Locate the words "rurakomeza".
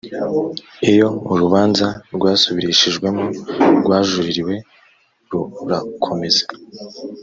5.29-6.43